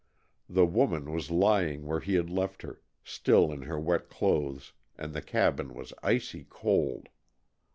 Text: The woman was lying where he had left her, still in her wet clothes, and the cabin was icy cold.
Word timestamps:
The 0.49 0.65
woman 0.65 1.11
was 1.11 1.29
lying 1.29 1.85
where 1.85 1.99
he 1.99 2.15
had 2.15 2.27
left 2.31 2.63
her, 2.63 2.81
still 3.03 3.51
in 3.51 3.61
her 3.61 3.79
wet 3.79 4.09
clothes, 4.09 4.73
and 4.97 5.13
the 5.13 5.21
cabin 5.21 5.75
was 5.75 5.93
icy 6.01 6.43
cold. 6.49 7.09